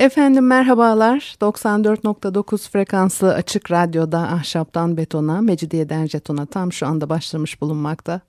Efendim 0.00 0.46
merhabalar. 0.46 1.34
94.9 1.40 2.70
frekanslı 2.70 3.34
açık 3.34 3.70
radyoda 3.70 4.18
ahşaptan 4.18 4.96
betona, 4.96 5.40
mecidiyeden 5.40 6.06
jetona 6.06 6.46
tam 6.46 6.72
şu 6.72 6.86
anda 6.86 7.08
başlamış 7.08 7.60
bulunmakta. 7.60 8.20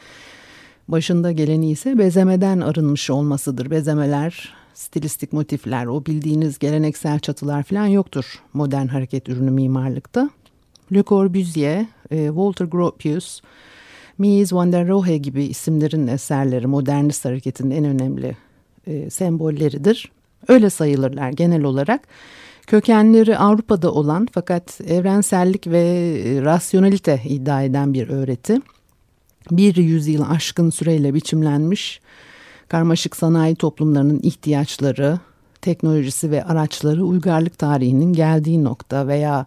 başında 0.88 1.32
geleni 1.32 1.70
ise 1.70 1.98
bezemeden 1.98 2.60
arınmış 2.60 3.10
olmasıdır. 3.10 3.70
Bezemeler 3.70 4.54
stilistik 4.78 5.32
motifler, 5.32 5.86
o 5.86 6.06
bildiğiniz 6.06 6.58
geleneksel 6.58 7.18
çatılar 7.18 7.62
falan 7.62 7.86
yoktur 7.86 8.42
modern 8.52 8.86
hareket 8.86 9.28
ürünü 9.28 9.50
mimarlıkta. 9.50 10.30
Le 10.92 11.02
Corbusier, 11.02 11.86
e, 12.10 12.26
Walter 12.26 12.64
Gropius, 12.64 13.40
Mies 14.18 14.52
van 14.52 14.72
der 14.72 14.88
Rohe 14.88 15.16
gibi 15.16 15.44
isimlerin 15.44 16.06
eserleri 16.06 16.66
modernist 16.66 17.24
hareketin 17.24 17.70
en 17.70 17.84
önemli 17.84 18.36
e, 18.86 19.10
sembolleridir. 19.10 20.12
Öyle 20.48 20.70
sayılırlar 20.70 21.30
genel 21.30 21.64
olarak. 21.64 22.00
Kökenleri 22.66 23.38
Avrupa'da 23.38 23.92
olan 23.92 24.28
fakat 24.32 24.80
evrensellik 24.80 25.66
ve 25.66 25.80
e, 26.24 26.42
rasyonelite 26.42 27.22
iddia 27.24 27.62
eden 27.62 27.94
bir 27.94 28.08
öğreti. 28.08 28.58
Bir 29.50 29.76
yüzyıl 29.76 30.22
aşkın 30.30 30.70
süreyle 30.70 31.14
biçimlenmiş 31.14 32.00
karmaşık 32.68 33.16
sanayi 33.16 33.56
toplumlarının 33.56 34.20
ihtiyaçları, 34.22 35.18
teknolojisi 35.60 36.30
ve 36.30 36.44
araçları 36.44 37.04
uygarlık 37.04 37.58
tarihinin 37.58 38.12
geldiği 38.12 38.64
nokta 38.64 39.06
veya 39.06 39.46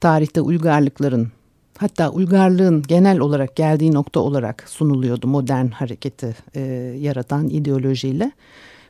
tarihte 0.00 0.40
uygarlıkların 0.40 1.32
hatta 1.78 2.10
uygarlığın 2.10 2.82
genel 2.82 3.18
olarak 3.18 3.56
geldiği 3.56 3.94
nokta 3.94 4.20
olarak 4.20 4.64
sunuluyordu 4.68 5.26
modern 5.26 5.68
hareketi 5.68 6.36
e, 6.54 6.60
yaratan 7.00 7.48
ideolojiyle. 7.48 8.32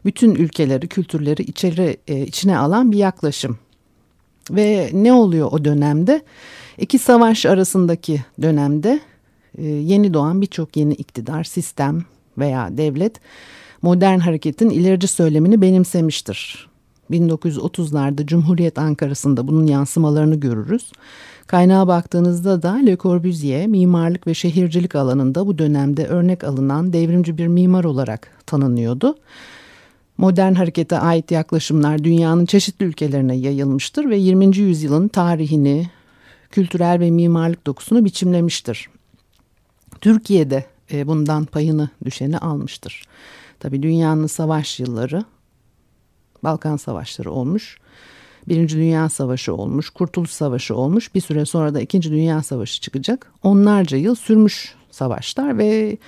Bütün 0.05 0.35
ülkeleri, 0.35 0.89
kültürleri 0.89 1.43
içeri, 1.43 1.97
e, 2.09 2.21
içine 2.21 2.59
alan 2.59 2.93
bir 2.93 2.97
yaklaşım. 2.97 3.59
Ve 4.51 4.91
ne 4.93 5.13
oluyor 5.13 5.49
o 5.53 5.65
dönemde? 5.65 6.23
İki 6.79 6.99
savaş 6.99 7.47
arasındaki 7.47 8.25
dönemde 8.43 9.01
e, 9.59 9.67
yeni 9.67 10.15
doğan 10.15 10.41
birçok 10.41 10.77
yeni 10.77 10.93
iktidar, 10.93 11.45
sistem 11.45 12.05
veya 12.39 12.77
devlet 12.77 13.21
modern 13.83 14.19
hareketin 14.19 14.71
ilerici 14.71 15.09
söylemini 15.09 15.63
benimsemiştir. 15.63 16.71
1930'larda 17.11 18.27
Cumhuriyet 18.27 18.79
Ankara'sında 18.79 19.49
bunun 19.49 19.67
yansımalarını 19.67 20.41
görürüz. 20.41 20.93
Kaynağa 21.47 21.89
baktığınızda 21.89 22.63
da 22.63 22.73
Le 22.73 22.97
Corbusier 22.97 23.67
mimarlık 23.67 24.27
ve 24.27 24.35
şehircilik 24.35 24.95
alanında 24.95 25.47
bu 25.47 25.59
dönemde 25.59 26.07
örnek 26.07 26.45
alınan 26.45 26.93
devrimci 26.93 27.39
bir 27.39 27.47
mimar 27.47 27.85
olarak 27.85 28.31
tanınıyordu. 28.47 29.17
Modern 30.19 30.55
harekete 30.55 30.99
ait 30.99 31.31
yaklaşımlar 31.31 32.05
dünyanın 32.05 32.47
çeşitli 32.47 32.85
ülkelerine 32.85 33.37
yayılmıştır 33.37 34.11
ve 34.11 34.17
20. 34.17 34.57
yüzyılın 34.57 35.09
tarihini, 35.09 35.91
kültürel 36.51 37.01
ve 37.01 37.11
mimarlık 37.11 37.67
dokusunu 37.67 38.05
biçimlemiştir. 38.05 38.89
Türkiye'de 40.01 40.65
e, 40.93 41.07
bundan 41.07 41.45
payını 41.45 41.89
düşeni 42.05 42.39
almıştır. 42.39 43.03
Tabi 43.61 43.83
dünyanın 43.83 44.27
savaş 44.27 44.81
yılları, 44.81 45.25
Balkan 46.45 46.77
Savaşları 46.77 47.33
olmuş. 47.33 47.79
Birinci 48.49 48.77
Dünya 48.77 49.09
Savaşı 49.09 49.55
olmuş, 49.55 49.91
Kurtuluş 49.91 50.31
Savaşı 50.31 50.77
olmuş. 50.77 51.15
Bir 51.15 51.21
süre 51.21 51.45
sonra 51.45 51.75
da 51.75 51.81
İkinci 51.81 52.11
Dünya 52.11 52.43
Savaşı 52.43 52.81
çıkacak. 52.81 53.33
Onlarca 53.43 53.97
yıl 53.97 54.15
sürmüş 54.15 54.75
savaşlar 54.91 55.59
ve 55.59 55.99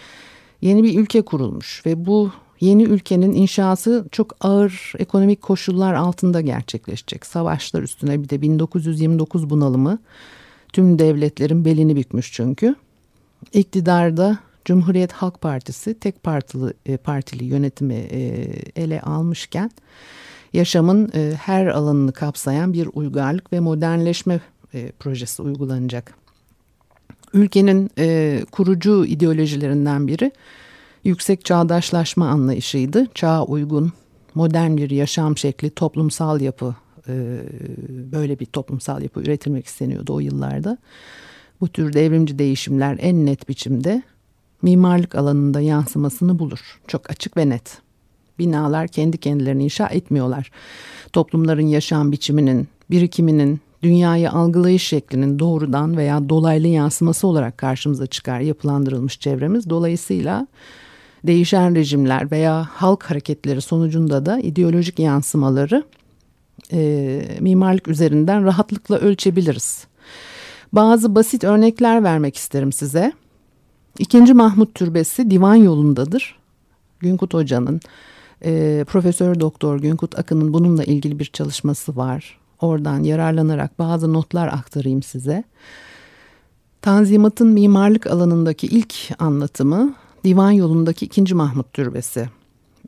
yeni 0.61 0.83
bir 0.83 0.99
ülke 0.99 1.23
kurulmuş. 1.23 1.87
Ve 1.87 2.07
bu 2.07 2.31
yeni 2.61 2.83
ülkenin 2.83 3.33
inşası 3.33 4.05
çok 4.13 4.37
ağır 4.41 4.93
ekonomik 4.99 5.43
koşullar 5.43 5.95
altında 5.95 6.41
gerçekleşecek. 6.41 7.27
Savaşlar 7.27 7.83
üstüne 7.83 8.23
bir 8.23 8.29
de 8.29 8.43
1929 8.43 9.51
bunalımı 9.51 9.99
tüm 10.73 10.99
devletlerin 10.99 11.65
belini 11.65 11.97
bükmüş 11.97 12.33
çünkü. 12.33 12.75
İktidarda 13.53 14.39
Cumhuriyet 14.65 15.13
Halk 15.13 15.41
Partisi 15.41 15.95
tek 15.95 16.23
partili, 16.23 16.73
e, 16.87 16.97
partili 16.97 17.45
yönetimi 17.45 17.95
e, 17.95 18.21
ele 18.77 19.01
almışken 19.01 19.71
yaşamın 20.53 21.11
e, 21.15 21.33
her 21.37 21.67
alanını 21.67 22.13
kapsayan 22.13 22.73
bir 22.73 22.89
uygarlık 22.93 23.53
ve 23.53 23.61
modernleşme 23.61 24.41
projesi 24.99 25.43
uygulanacak. 25.43 26.15
Ülkenin 27.35 27.91
kurucu 28.45 29.05
ideolojilerinden 29.05 30.07
biri 30.09 30.33
yüksek 31.05 31.45
çağdaşlaşma 31.45 32.29
anlayışıydı. 32.29 33.07
Çağa 33.15 33.45
uygun, 33.45 33.93
modern 34.35 34.77
bir 34.77 34.91
yaşam 34.91 35.39
şekli, 35.39 35.71
toplumsal 35.71 36.41
yapı, 36.41 36.75
böyle 38.13 38.39
bir 38.39 38.47
toplumsal 38.47 39.03
yapı 39.03 39.21
üretilmek 39.21 39.67
isteniyordu 39.67 40.15
o 40.15 40.21
yıllarda. 40.21 40.79
Bu 41.61 41.69
tür 41.69 41.93
devrimci 41.93 42.39
değişimler 42.39 42.99
en 43.01 43.27
net 43.27 43.49
biçimde 43.49 44.03
mimarlık 44.63 45.15
alanında 45.15 45.61
yansımasını 45.61 46.39
bulur. 46.39 46.81
Çok 46.89 47.11
açık 47.11 47.37
ve 47.37 47.49
net. 47.49 47.79
Binalar 48.39 48.89
kendi 48.89 49.19
kendilerini 49.19 49.65
inşa 49.65 49.87
etmiyorlar. 49.87 50.51
Toplumların 51.13 51.67
yaşam 51.67 52.13
biçiminin, 52.13 52.69
birikiminin, 52.91 53.61
dünyayı 53.83 54.31
algılayış 54.31 54.83
şeklinin 54.83 55.39
doğrudan 55.39 55.97
veya 55.97 56.29
dolaylı 56.29 56.67
yansıması 56.67 57.27
olarak 57.27 57.59
karşımıza 57.59 58.07
çıkar 58.07 58.41
yapılandırılmış 58.41 59.21
çevremiz. 59.21 59.71
Dolayısıyla 59.71 60.47
değişen 61.27 61.75
rejimler 61.75 62.31
veya 62.31 62.69
halk 62.73 63.03
hareketleri 63.03 63.61
sonucunda 63.61 64.27
da 64.27 64.39
ideolojik 64.39 64.99
yansımaları 64.99 65.85
e, 66.73 67.23
mimarlık 67.41 67.89
üzerinden 67.89 68.45
rahatlıkla 68.45 68.99
ölçebiliriz. 68.99 69.87
Bazı 70.73 71.15
basit 71.15 71.45
örnekler 71.45 72.03
vermek 72.03 72.37
isterim 72.37 72.73
size. 72.73 73.13
İkinci 73.99 74.35
Mahmut 74.35 74.75
Türbesi 74.75 75.31
divan 75.31 75.55
yolundadır. 75.55 76.39
Günkut 77.01 77.35
Hoca'nın, 77.35 77.81
e, 78.45 78.85
Profesör 78.89 79.41
Doktor 79.41 79.81
Günkut 79.81 80.19
Akın'ın 80.19 80.53
bununla 80.53 80.85
ilgili 80.85 81.19
bir 81.19 81.25
çalışması 81.25 81.97
var. 81.97 82.39
Oradan 82.61 83.03
yararlanarak 83.03 83.79
bazı 83.79 84.13
notlar 84.13 84.49
aktarayım 84.49 85.03
size. 85.03 85.45
Tanzimat'ın 86.83 87.49
mimarlık 87.49 88.07
alanındaki 88.07 88.67
ilk 88.67 88.95
anlatımı 89.19 89.95
Divan 90.25 90.51
Yolu'ndaki 90.51 91.07
2. 91.07 91.35
Mahmut 91.35 91.73
Türbesi. 91.73 92.29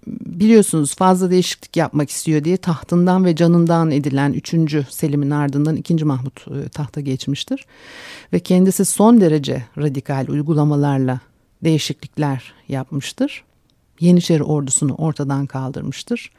Biliyorsunuz 0.06 0.94
fazla 0.94 1.30
değişiklik 1.30 1.76
yapmak 1.76 2.10
istiyor 2.10 2.44
diye 2.44 2.56
tahtından 2.56 3.24
ve 3.24 3.36
canından 3.36 3.90
edilen 3.90 4.32
3. 4.32 4.54
Selim'in 4.90 5.30
ardından 5.30 5.76
2. 5.76 6.04
Mahmut 6.04 6.46
e, 6.48 6.68
tahta 6.68 7.00
geçmiştir. 7.00 7.66
Ve 8.32 8.40
kendisi 8.40 8.84
son 8.84 9.20
derece 9.20 9.64
radikal 9.78 10.26
uygulamalarla 10.28 11.20
değişiklikler 11.64 12.54
yapmıştır. 12.68 13.44
Yeniçeri 14.00 14.42
ordusunu 14.42 14.94
ortadan 14.94 15.46
kaldırmıştır. 15.46 16.30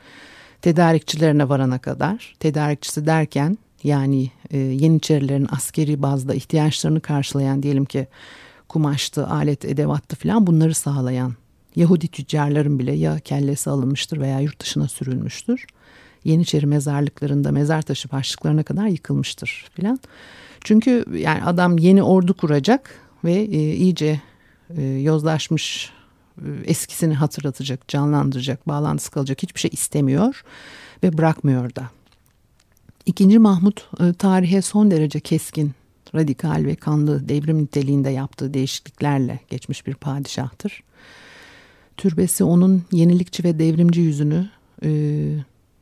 Tedarikçilerine 0.62 1.50
varana 1.50 1.80
kadar, 1.80 2.36
tedarikçisi 2.40 3.06
derken 3.06 3.58
yani 3.84 4.32
e, 4.52 4.58
Yeniçerilerin 4.58 5.48
askeri 5.52 6.02
bazda 6.02 6.34
ihtiyaçlarını 6.34 7.02
karşılayan 7.02 7.64
diyelim 7.64 7.86
ki 7.86 8.08
kumaştı, 8.70 9.28
alet, 9.28 9.66
edevattı 9.66 10.16
falan 10.16 10.48
bunları 10.48 10.74
sağlayan 10.74 11.34
Yahudi 11.76 12.08
tüccarların 12.08 12.80
bile 12.80 12.92
ya 12.92 13.20
kellesi 13.20 13.70
alınmıştır 13.70 14.20
veya 14.20 14.40
yurt 14.40 14.62
dışına 14.62 14.88
sürülmüştür. 14.88 15.66
Yeniçeri 16.24 16.66
mezarlıklarında 16.66 17.52
mezar 17.52 17.82
taşı 17.82 18.12
başlıklarına 18.12 18.64
kadar 18.64 18.88
yıkılmıştır 18.88 19.66
filan. 19.76 20.00
Çünkü 20.64 21.06
yani 21.18 21.44
adam 21.44 21.78
yeni 21.78 22.04
ordu 22.04 22.34
kuracak 22.34 23.00
ve 23.24 23.34
e, 23.34 23.76
iyice 23.76 24.22
e, 24.78 24.84
yozlaşmış 24.84 25.92
e, 26.38 26.48
eskisini 26.66 27.14
hatırlatacak, 27.14 27.88
canlandıracak, 27.88 28.68
bağlantısı 28.68 29.12
kalacak 29.12 29.44
hiçbir 29.44 29.60
şey 29.60 29.72
istemiyor 29.74 30.44
ve 31.04 31.18
bırakmıyor 31.18 31.76
da. 31.76 31.90
İkinci 33.06 33.40
Mahmut 33.40 33.90
e, 34.00 34.14
tarihe 34.14 34.62
son 34.62 34.92
derece 34.92 35.20
keskin, 35.20 35.72
radikal 36.16 36.64
ve 36.66 36.76
kanlı 36.76 37.30
devrim 37.30 37.64
niteliğinde 37.64 38.10
yaptığı 38.10 38.54
değişikliklerle 38.54 39.40
geçmiş 39.50 39.88
bir 39.88 39.94
padişahtır. 39.94 40.84
Türbesi 41.98 42.44
onun 42.44 42.84
yenilikçi 42.92 43.44
ve 43.44 43.60
devrimci 43.60 44.02
yüzünü 44.02 44.50
e, 44.84 44.90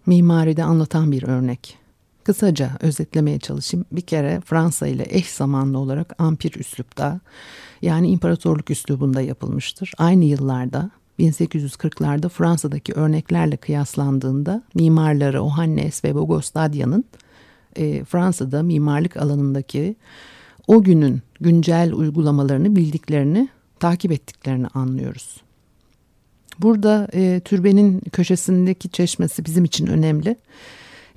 mimaride 0.06 0.64
anlatan 0.64 1.12
bir 1.12 1.24
örnek. 1.24 1.78
Kısaca 2.24 2.72
özetlemeye 2.80 3.40
çalışayım. 3.40 3.86
Bir 3.92 4.02
kere 4.02 4.42
Fransa 4.46 4.88
ile 4.88 5.06
eş 5.10 5.28
zamanlı 5.28 5.78
olarak 5.78 6.16
ampir 6.18 6.60
üslupta 6.60 7.20
yani 7.82 8.08
imparatorluk 8.08 8.72
üslubunda 8.72 9.22
yapılmıştır. 9.22 9.92
Aynı 9.98 10.26
yıllarda 10.26 10.92
1840'larda 11.20 12.30
Fransa'daki 12.30 12.94
örneklerle 12.94 13.58
kıyaslandığında 13.58 14.64
mimarları 14.76 15.42
Ohannes 15.42 16.04
ve 16.04 16.16
Bogostadia'nın 16.16 17.06
e, 17.76 18.04
Fransa'da 18.04 18.64
mimarlık 18.64 19.18
alanındaki 19.18 19.96
o 20.68 20.84
günün 20.84 21.22
güncel 21.40 21.94
uygulamalarını 21.94 22.76
bildiklerini, 22.76 23.50
takip 23.80 24.12
ettiklerini 24.12 24.68
anlıyoruz. 24.68 25.42
Burada 26.60 27.08
e, 27.14 27.42
türbenin 27.46 28.00
köşesindeki 28.00 28.90
çeşmesi 28.90 29.46
bizim 29.46 29.66
için 29.66 29.88
önemli. 29.88 30.36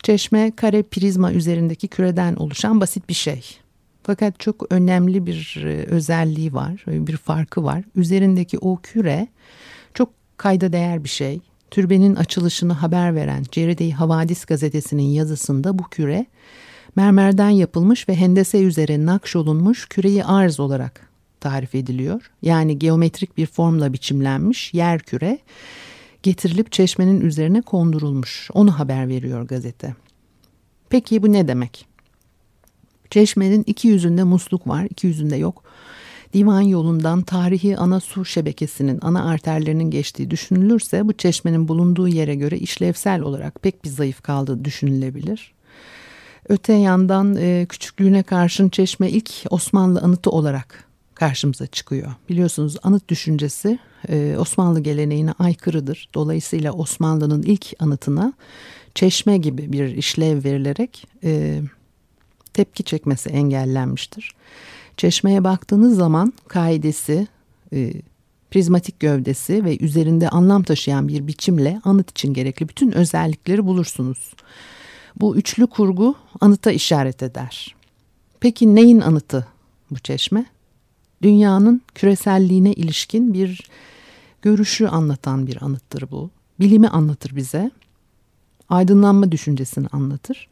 Çeşme 0.02 0.52
kare 0.56 0.82
prizma 0.82 1.32
üzerindeki 1.32 1.88
küreden 1.88 2.34
oluşan 2.34 2.80
basit 2.80 3.08
bir 3.08 3.14
şey. 3.14 3.44
Fakat 4.02 4.40
çok 4.40 4.72
önemli 4.72 5.26
bir 5.26 5.62
e, 5.66 5.84
özelliği 5.84 6.54
var, 6.54 6.84
bir 6.86 7.16
farkı 7.16 7.64
var. 7.64 7.84
Üzerindeki 7.96 8.58
o 8.58 8.78
küre 8.82 9.28
çok 9.94 10.10
kayda 10.36 10.72
değer 10.72 11.04
bir 11.04 11.08
şey. 11.08 11.40
Türbenin 11.70 12.14
açılışını 12.14 12.72
haber 12.72 13.14
veren 13.14 13.44
Ceride-i 13.52 13.92
Havadis 13.92 14.44
gazetesinin 14.44 15.02
yazısında 15.02 15.78
bu 15.78 15.82
küre 15.82 16.26
mermerden 16.96 17.50
yapılmış 17.50 18.08
ve 18.08 18.14
hendese 18.14 18.62
üzere 18.62 19.06
nakşolunmuş 19.06 19.86
küreyi 19.88 20.24
arz 20.24 20.60
olarak 20.60 21.05
tarif 21.46 21.74
ediliyor. 21.74 22.30
Yani 22.42 22.78
geometrik 22.78 23.36
bir 23.36 23.46
formla 23.46 23.92
biçimlenmiş 23.92 24.74
yer 24.74 25.00
küre 25.00 25.38
getirilip 26.22 26.72
çeşmenin 26.72 27.20
üzerine 27.20 27.62
kondurulmuş. 27.62 28.50
Onu 28.54 28.78
haber 28.78 29.08
veriyor 29.08 29.42
gazete. 29.42 29.94
Peki 30.88 31.22
bu 31.22 31.32
ne 31.32 31.48
demek? 31.48 31.86
Çeşmenin 33.10 33.64
iki 33.66 33.88
yüzünde 33.88 34.24
musluk 34.24 34.68
var, 34.68 34.86
iki 34.90 35.06
yüzünde 35.06 35.36
yok. 35.36 35.62
Divan 36.32 36.60
yolundan 36.60 37.22
tarihi 37.22 37.76
ana 37.76 38.00
su 38.00 38.24
şebekesinin 38.24 38.98
ana 39.02 39.30
arterlerinin 39.30 39.90
geçtiği 39.90 40.30
düşünülürse 40.30 41.08
bu 41.08 41.12
çeşmenin 41.12 41.68
bulunduğu 41.68 42.08
yere 42.08 42.34
göre 42.34 42.58
işlevsel 42.58 43.20
olarak 43.20 43.62
pek 43.62 43.84
bir 43.84 43.88
zayıf 43.88 44.22
kaldığı 44.22 44.64
düşünülebilir. 44.64 45.52
Öte 46.48 46.72
yandan 46.72 47.36
e, 47.36 47.66
küçüklüğüne 47.68 48.22
karşın 48.22 48.68
çeşme 48.68 49.10
ilk 49.10 49.30
Osmanlı 49.50 50.00
anıtı 50.00 50.30
olarak 50.30 50.85
karşımıza 51.16 51.66
çıkıyor. 51.66 52.12
Biliyorsunuz 52.28 52.76
anıt 52.82 53.08
düşüncesi 53.08 53.78
e, 54.08 54.36
Osmanlı 54.38 54.80
geleneğine 54.80 55.32
aykırıdır. 55.38 56.08
Dolayısıyla 56.14 56.72
Osmanlı'nın 56.72 57.42
ilk 57.42 57.72
anıtına 57.78 58.32
çeşme 58.94 59.38
gibi 59.38 59.72
bir 59.72 59.96
işlev 59.96 60.44
verilerek 60.44 61.06
e, 61.24 61.62
tepki 62.54 62.84
çekmesi 62.84 63.30
engellenmiştir. 63.30 64.34
Çeşmeye 64.96 65.44
baktığınız 65.44 65.96
zaman 65.96 66.32
kaidesi, 66.48 67.26
e, 67.72 67.92
prizmatik 68.50 69.00
gövdesi 69.00 69.64
ve 69.64 69.78
üzerinde 69.78 70.28
anlam 70.28 70.62
taşıyan 70.62 71.08
bir 71.08 71.26
biçimle 71.26 71.80
anıt 71.84 72.10
için 72.10 72.34
gerekli 72.34 72.68
bütün 72.68 72.92
özellikleri 72.92 73.66
bulursunuz. 73.66 74.34
Bu 75.16 75.36
üçlü 75.36 75.66
kurgu 75.66 76.14
anıta 76.40 76.72
işaret 76.72 77.22
eder. 77.22 77.74
Peki 78.40 78.74
neyin 78.74 79.00
anıtı 79.00 79.46
bu 79.90 79.98
çeşme? 79.98 80.55
Dünyanın 81.22 81.82
küreselliğine 81.94 82.72
ilişkin 82.72 83.34
bir 83.34 83.70
görüşü 84.42 84.86
anlatan 84.86 85.46
bir 85.46 85.62
anıttır 85.62 86.10
bu. 86.10 86.30
Bilimi 86.60 86.88
anlatır 86.88 87.36
bize. 87.36 87.70
Aydınlanma 88.68 89.32
düşüncesini 89.32 89.86
anlatır. 89.92 90.48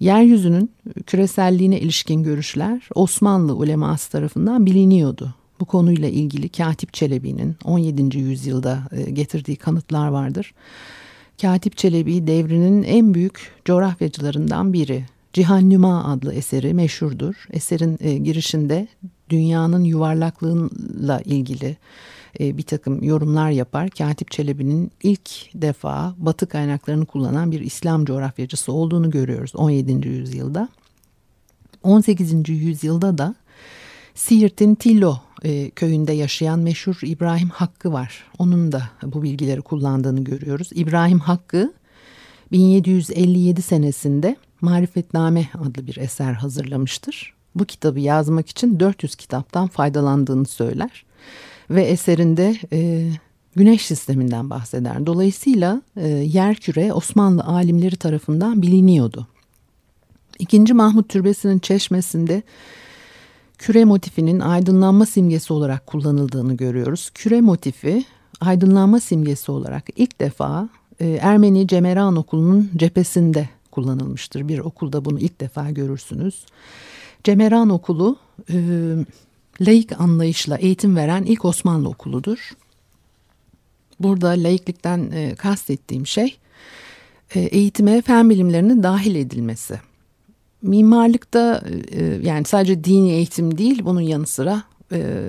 Yeryüzünün 0.00 0.70
küreselliğine 1.06 1.80
ilişkin 1.80 2.22
görüşler 2.22 2.88
Osmanlı 2.94 3.54
uleması 3.54 4.10
tarafından 4.10 4.66
biliniyordu. 4.66 5.34
Bu 5.60 5.64
konuyla 5.64 6.08
ilgili 6.08 6.48
Katip 6.48 6.94
Çelebi'nin 6.94 7.56
17. 7.64 8.18
yüzyılda 8.18 8.82
e, 8.92 9.10
getirdiği 9.10 9.56
kanıtlar 9.56 10.08
vardır. 10.08 10.54
Katip 11.40 11.76
Çelebi 11.76 12.26
devrinin 12.26 12.82
en 12.82 13.14
büyük 13.14 13.52
coğrafyacılarından 13.64 14.72
biri. 14.72 15.04
Cihannüma 15.32 16.12
adlı 16.12 16.34
eseri 16.34 16.74
meşhurdur. 16.74 17.34
Eserin 17.50 17.98
e, 18.00 18.18
girişinde 18.18 18.88
dünyanın 19.30 19.84
yuvarlaklığıyla 19.84 21.20
ilgili 21.20 21.76
e, 22.40 22.58
bir 22.58 22.62
takım 22.62 23.02
yorumlar 23.02 23.50
yapar. 23.50 23.90
Katip 23.90 24.30
Çelebi'nin 24.30 24.90
ilk 25.02 25.30
defa 25.54 26.14
batı 26.18 26.46
kaynaklarını 26.46 27.06
kullanan 27.06 27.52
bir 27.52 27.60
İslam 27.60 28.04
coğrafyacısı 28.04 28.72
olduğunu 28.72 29.10
görüyoruz 29.10 29.52
17. 29.54 30.08
yüzyılda. 30.08 30.68
18. 31.82 32.48
yüzyılda 32.48 33.18
da 33.18 33.34
Siirt'in 34.14 34.74
Tillo 34.74 35.18
e, 35.42 35.70
köyünde 35.70 36.12
yaşayan 36.12 36.58
meşhur 36.58 36.98
İbrahim 37.02 37.48
Hakkı 37.48 37.92
var. 37.92 38.24
Onun 38.38 38.72
da 38.72 38.82
bu 39.02 39.22
bilgileri 39.22 39.62
kullandığını 39.62 40.24
görüyoruz. 40.24 40.70
İbrahim 40.74 41.18
Hakkı 41.18 41.72
1757 42.52 43.62
senesinde 43.62 44.36
Marifetname 44.60 45.48
adlı 45.54 45.86
bir 45.86 45.96
eser 45.96 46.32
hazırlamıştır. 46.32 47.37
Bu 47.58 47.64
kitabı 47.64 48.00
yazmak 48.00 48.48
için 48.48 48.80
400 48.80 49.14
kitaptan 49.14 49.68
faydalandığını 49.68 50.46
söyler 50.46 51.04
ve 51.70 51.82
eserinde 51.82 52.56
e, 52.72 53.10
güneş 53.56 53.86
sisteminden 53.86 54.50
bahseder. 54.50 55.06
Dolayısıyla 55.06 55.82
e, 55.96 56.08
yer 56.08 56.56
küre 56.56 56.92
Osmanlı 56.92 57.44
alimleri 57.44 57.96
tarafından 57.96 58.62
biliniyordu. 58.62 59.26
İkinci 60.38 60.74
Mahmut 60.74 61.08
Türbesi'nin 61.08 61.58
çeşmesinde 61.58 62.42
küre 63.58 63.84
motifinin 63.84 64.40
aydınlanma 64.40 65.06
simgesi 65.06 65.52
olarak 65.52 65.86
kullanıldığını 65.86 66.56
görüyoruz. 66.56 67.10
Küre 67.14 67.40
motifi 67.40 68.04
aydınlanma 68.40 69.00
simgesi 69.00 69.52
olarak 69.52 69.84
ilk 69.96 70.20
defa 70.20 70.68
e, 71.00 71.08
Ermeni 71.08 71.68
Cemeran 71.68 72.16
Okulu'nun 72.16 72.70
cephesinde 72.76 73.48
kullanılmıştır. 73.70 74.48
Bir 74.48 74.58
okulda 74.58 75.04
bunu 75.04 75.20
ilk 75.20 75.40
defa 75.40 75.70
görürsünüz. 75.70 76.44
Cemeran 77.24 77.70
Okulu 77.70 78.16
e, 78.50 78.56
laik 79.60 80.00
anlayışla 80.00 80.56
eğitim 80.56 80.96
veren 80.96 81.22
ilk 81.22 81.44
Osmanlı 81.44 81.88
okuludur. 81.88 82.50
Burada 84.00 84.28
laiklikten 84.28 85.10
e, 85.10 85.34
kastettiğim 85.34 86.06
şey 86.06 86.38
E, 87.34 87.40
eğitime 87.40 88.02
fen 88.02 88.30
bilimlerinin 88.30 88.82
dahil 88.82 89.14
edilmesi. 89.14 89.80
Mimarlıkta 90.62 91.64
e, 91.90 92.04
yani 92.04 92.44
sadece 92.44 92.84
dini 92.84 93.12
eğitim 93.12 93.58
değil 93.58 93.84
bunun 93.84 94.00
yanı 94.00 94.26
sıra 94.26 94.62
e, 94.92 95.28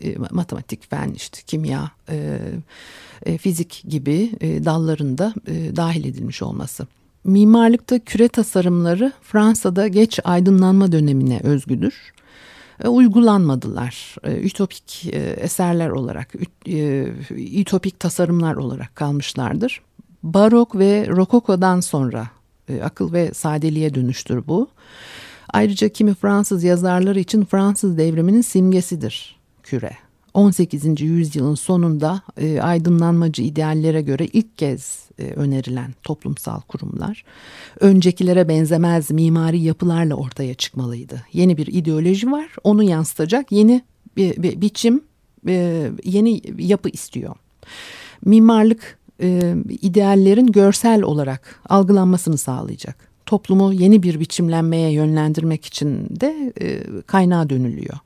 e, 0.00 0.16
matematik, 0.30 0.90
fen, 0.90 1.12
işte 1.16 1.38
kimya, 1.46 1.90
e, 2.08 2.38
e, 3.26 3.38
fizik 3.38 3.82
gibi 3.88 4.32
e, 4.40 4.64
dallarında 4.64 5.34
e, 5.46 5.76
dahil 5.76 6.04
edilmiş 6.04 6.42
olması. 6.42 6.86
Mimarlıkta 7.24 7.98
küre 7.98 8.28
tasarımları 8.28 9.12
Fransa'da 9.22 9.88
geç 9.88 10.20
aydınlanma 10.24 10.92
dönemine 10.92 11.40
özgüdür. 11.42 12.12
E, 12.84 12.88
uygulanmadılar. 12.88 14.16
E, 14.24 14.40
ütopik 14.40 15.06
e, 15.12 15.18
eserler 15.18 15.88
olarak, 15.88 16.32
e, 16.68 17.06
ütopik 17.36 18.00
tasarımlar 18.00 18.54
olarak 18.54 18.96
kalmışlardır. 18.96 19.80
Barok 20.22 20.78
ve 20.78 21.06
Rokoko'dan 21.08 21.80
sonra 21.80 22.28
akıl 22.82 23.12
ve 23.12 23.34
sadeliğe 23.34 23.94
dönüştür 23.94 24.46
bu. 24.46 24.68
Ayrıca 25.48 25.88
kimi 25.88 26.14
Fransız 26.14 26.64
yazarları 26.64 27.20
için 27.20 27.44
Fransız 27.44 27.98
devriminin 27.98 28.40
simgesidir 28.40 29.38
küre. 29.62 29.90
18. 30.34 31.00
yüzyılın 31.00 31.54
sonunda 31.54 32.22
aydınlanmacı 32.62 33.42
ideallere 33.42 34.02
göre 34.02 34.26
ilk 34.26 34.58
kez 34.58 35.09
e, 35.20 35.32
önerilen 35.34 35.94
toplumsal 36.02 36.60
kurumlar 36.60 37.24
öncekilere 37.80 38.48
benzemez 38.48 39.10
mimari 39.10 39.60
yapılarla 39.60 40.14
ortaya 40.14 40.54
çıkmalıydı. 40.54 41.22
Yeni 41.32 41.56
bir 41.56 41.66
ideoloji 41.66 42.32
var 42.32 42.48
onu 42.64 42.82
yansıtacak 42.82 43.52
yeni 43.52 43.82
bir, 44.16 44.42
bir 44.42 44.60
biçim 44.60 45.04
e, 45.48 45.86
yeni 46.04 46.42
yapı 46.58 46.88
istiyor. 46.88 47.34
Mimarlık 48.24 48.98
e, 49.22 49.54
ideallerin 49.82 50.46
görsel 50.46 51.02
olarak 51.02 51.60
algılanmasını 51.68 52.38
sağlayacak 52.38 53.10
toplumu 53.30 53.72
yeni 53.72 54.02
bir 54.02 54.20
biçimlenmeye 54.20 54.92
yönlendirmek 54.92 55.64
için 55.64 56.06
de 56.20 56.52
e, 56.60 56.80
kaynağa 57.06 57.50
dönülüyor. 57.50 57.98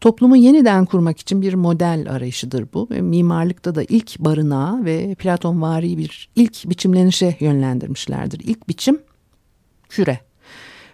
Toplumu 0.00 0.36
yeniden 0.36 0.84
kurmak 0.84 1.18
için 1.18 1.42
bir 1.42 1.54
model 1.54 2.06
arayışıdır 2.10 2.66
bu. 2.74 2.88
Mimarlıkta 2.90 3.74
da 3.74 3.82
ilk 3.82 4.18
barınağı 4.18 4.84
ve 4.84 5.14
Platonvari 5.14 5.98
bir 5.98 6.28
ilk 6.36 6.70
biçimlenişe 6.70 7.36
yönlendirmişlerdir. 7.40 8.40
İlk 8.40 8.68
biçim 8.68 8.98
küre. 9.88 10.20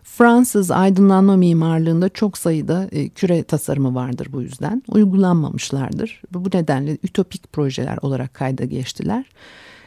Fransız 0.02 0.70
aydınlanma 0.70 1.36
mimarlığında 1.36 2.08
çok 2.08 2.38
sayıda 2.38 2.88
e, 2.92 3.08
küre 3.08 3.42
tasarımı 3.42 3.94
vardır 3.94 4.28
bu 4.32 4.42
yüzden. 4.42 4.82
Uygulanmamışlardır. 4.88 6.22
Bu 6.30 6.48
nedenle 6.54 6.98
ütopik 7.02 7.52
projeler 7.52 7.98
olarak 8.02 8.34
kayda 8.34 8.64
geçtiler. 8.64 9.24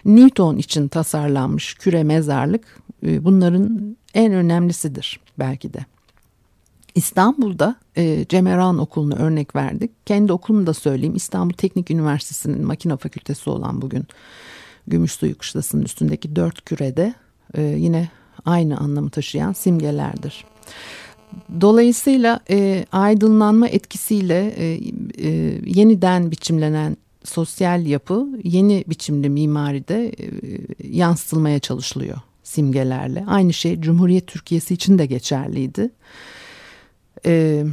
Newton 0.06 0.58
için 0.58 0.88
tasarlanmış 0.88 1.74
küre 1.74 2.04
mezarlık 2.04 2.82
e, 3.06 3.24
bunların 3.24 3.98
en 4.14 4.34
önemlisidir 4.34 5.20
belki 5.40 5.74
de. 5.74 5.86
İstanbul'da 6.98 7.76
e, 7.98 8.26
Cemeran 8.30 8.78
Okulu'nu 8.78 9.16
örnek 9.16 9.56
verdik. 9.56 9.92
Kendi 10.06 10.34
okulumu 10.34 10.68
da 10.68 10.74
söyleyeyim. 10.74 11.16
İstanbul 11.16 11.54
Teknik 11.54 11.92
Üniversitesi'nin 11.92 12.66
makine 12.66 12.98
fakültesi 12.98 13.50
olan 13.50 13.82
bugün 13.82 14.04
Gümüşsuyu 14.88 15.38
Kışlası'nın 15.38 15.82
üstündeki 15.82 16.36
dört 16.36 16.66
kürede 16.66 17.14
e, 17.54 17.62
yine 17.62 18.10
aynı 18.46 18.78
anlamı 18.78 19.10
taşıyan 19.10 19.54
simgelerdir. 19.54 20.46
Dolayısıyla 21.62 22.40
e, 22.50 22.86
aydınlanma 22.92 23.68
etkisiyle 23.68 24.54
e, 24.58 24.80
e, 25.18 25.30
yeniden 25.66 26.32
biçimlenen 26.32 26.98
sosyal 27.24 27.86
yapı 27.86 28.28
yeni 28.44 28.84
biçimli 28.88 29.30
mimaride 29.30 30.08
e, 30.08 30.28
yansıtılmaya 30.84 31.60
çalışılıyor 31.60 32.18
simgelerle. 32.44 33.26
Aynı 33.28 33.54
şey 33.54 33.82
Cumhuriyet 33.82 34.28
Türkiye'si 34.28 34.74
için 34.74 34.98
de 34.98 35.06
geçerliydi. 35.06 35.92
E, 37.26 37.64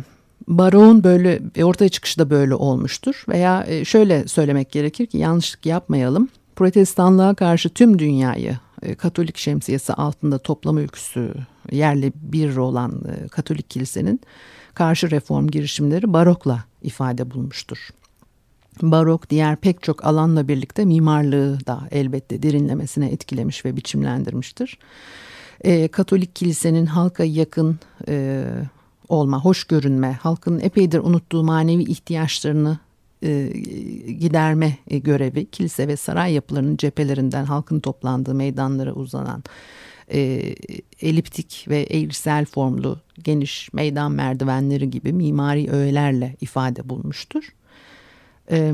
Baroğun 0.48 1.04
böyle 1.04 1.40
ortaya 1.64 1.88
çıkışı 1.88 2.18
da 2.18 2.30
böyle 2.30 2.54
olmuştur. 2.54 3.24
Veya 3.28 3.64
e, 3.68 3.84
şöyle 3.84 4.28
söylemek 4.28 4.72
gerekir 4.72 5.06
ki 5.06 5.18
yanlışlık 5.18 5.66
yapmayalım. 5.66 6.28
Protestanlığa 6.56 7.34
karşı 7.34 7.68
tüm 7.68 7.98
dünyayı 7.98 8.58
e, 8.82 8.94
Katolik 8.94 9.36
şemsiyesi 9.36 9.92
altında 9.92 10.38
toplama 10.38 10.80
ülküsü 10.80 11.34
yerle 11.72 12.12
bir 12.14 12.56
olan 12.56 13.02
e, 13.08 13.28
Katolik 13.28 13.70
kilisenin 13.70 14.20
karşı 14.74 15.10
reform 15.10 15.46
girişimleri 15.46 16.12
barokla 16.12 16.64
ifade 16.82 17.30
bulmuştur. 17.30 17.88
Barok 18.82 19.30
diğer 19.30 19.56
pek 19.56 19.82
çok 19.82 20.04
alanla 20.04 20.48
birlikte 20.48 20.84
mimarlığı 20.84 21.66
da 21.66 21.80
elbette 21.90 22.42
derinlemesine 22.42 23.08
etkilemiş 23.08 23.64
ve 23.64 23.76
biçimlendirmiştir. 23.76 24.78
E, 25.60 25.88
Katolik 25.88 26.36
kilisenin 26.36 26.86
halka 26.86 27.24
yakın 27.24 27.78
e, 28.08 28.44
olma, 29.08 29.44
hoş 29.44 29.64
görünme, 29.64 30.12
halkın 30.12 30.60
epeydir 30.60 30.98
unuttuğu 30.98 31.44
manevi 31.44 31.82
ihtiyaçlarını 31.82 32.78
e, 33.22 33.52
giderme 34.18 34.76
e, 34.88 34.98
görevi 34.98 35.46
kilise 35.46 35.88
ve 35.88 35.96
saray 35.96 36.32
yapılarının 36.32 36.76
cephelerinden 36.76 37.44
halkın 37.44 37.80
toplandığı 37.80 38.34
meydanlara 38.34 38.92
uzanan 38.92 39.44
e, 40.12 40.54
eliptik 41.00 41.66
ve 41.68 41.82
eğrisel 41.82 42.44
formlu 42.44 42.98
geniş 43.24 43.72
meydan 43.72 44.12
merdivenleri 44.12 44.90
gibi 44.90 45.12
mimari 45.12 45.70
öğelerle 45.70 46.36
ifade 46.40 46.88
bulmuştur. 46.88 47.54
E, 48.50 48.72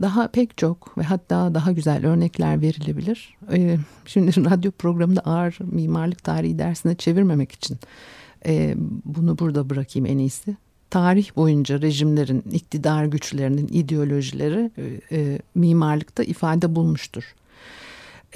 daha 0.00 0.28
pek 0.28 0.58
çok 0.58 0.98
ve 0.98 1.02
hatta 1.02 1.54
daha 1.54 1.72
güzel 1.72 2.06
örnekler 2.06 2.60
verilebilir. 2.60 3.36
E, 3.52 3.76
şimdi 4.06 4.44
radyo 4.50 4.70
programında 4.70 5.20
ağır 5.20 5.58
mimarlık 5.60 6.24
tarihi 6.24 6.58
dersine 6.58 6.94
çevirmemek 6.94 7.52
için 7.52 7.78
e, 8.46 8.74
bunu 9.04 9.38
burada 9.38 9.70
bırakayım 9.70 10.06
en 10.06 10.18
iyisi. 10.18 10.56
Tarih 10.90 11.36
boyunca 11.36 11.80
rejimlerin, 11.80 12.44
iktidar 12.52 13.04
güçlerinin 13.04 13.68
ideolojileri 13.68 14.70
e, 14.78 15.16
e, 15.18 15.38
mimarlıkta 15.54 16.22
ifade 16.22 16.74
bulmuştur. 16.74 17.34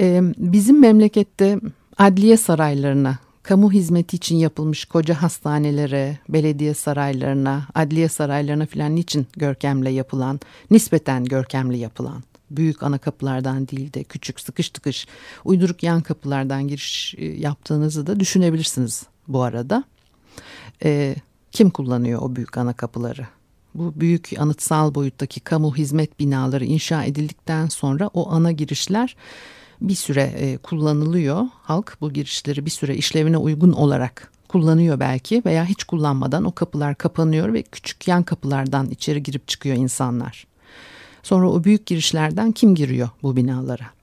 E, 0.00 0.20
bizim 0.38 0.80
memlekette 0.80 1.60
adliye 1.98 2.36
saraylarına 2.36 3.18
kamu 3.42 3.72
hizmeti 3.72 4.16
için 4.16 4.36
yapılmış 4.36 4.84
koca 4.84 5.22
hastanelere, 5.22 6.18
belediye 6.28 6.74
saraylarına, 6.74 7.66
adliye 7.74 8.08
saraylarına 8.08 8.66
filan 8.66 8.96
niçin 8.96 9.26
görkemle 9.36 9.90
yapılan, 9.90 10.40
nispeten 10.70 11.24
görkemli 11.24 11.78
yapılan 11.78 12.22
büyük 12.50 12.82
ana 12.82 12.98
kapılardan 12.98 13.68
değil 13.68 13.92
de 13.92 14.04
küçük 14.04 14.40
sıkış 14.40 14.70
tıkış 14.70 15.06
uyduruk 15.44 15.82
yan 15.82 16.00
kapılardan 16.00 16.68
giriş 16.68 17.14
e, 17.18 17.24
yaptığınızı 17.24 18.06
da 18.06 18.20
düşünebilirsiniz 18.20 19.06
bu 19.28 19.42
arada. 19.42 19.84
E, 20.84 21.16
kim 21.52 21.70
kullanıyor 21.70 22.22
o 22.22 22.36
büyük 22.36 22.58
ana 22.58 22.72
kapıları? 22.72 23.26
Bu 23.74 23.92
büyük 23.96 24.30
anıtsal 24.38 24.94
boyuttaki 24.94 25.40
kamu 25.40 25.76
hizmet 25.76 26.20
binaları 26.20 26.64
inşa 26.64 27.04
edildikten 27.04 27.66
sonra 27.66 28.10
o 28.14 28.30
ana 28.30 28.52
girişler 28.52 29.16
bir 29.80 29.94
süre 29.94 30.22
e, 30.22 30.56
kullanılıyor. 30.56 31.46
Halk 31.62 31.96
bu 32.00 32.12
girişleri 32.12 32.66
bir 32.66 32.70
süre 32.70 32.96
işlevine 32.96 33.36
uygun 33.36 33.72
olarak 33.72 34.32
kullanıyor 34.48 35.00
belki 35.00 35.42
veya 35.46 35.64
hiç 35.64 35.84
kullanmadan 35.84 36.44
o 36.44 36.52
kapılar 36.52 36.94
kapanıyor 36.94 37.52
ve 37.52 37.62
küçük 37.62 38.08
yan 38.08 38.22
kapılardan 38.22 38.90
içeri 38.90 39.22
girip 39.22 39.48
çıkıyor 39.48 39.76
insanlar. 39.76 40.46
Sonra 41.22 41.50
o 41.50 41.64
büyük 41.64 41.86
girişlerden 41.86 42.52
kim 42.52 42.74
giriyor 42.74 43.08
bu 43.22 43.36
binalara? 43.36 43.95